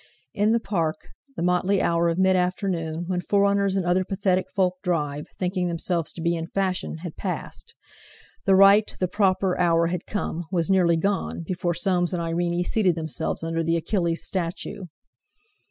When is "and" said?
3.75-3.85, 12.13-12.19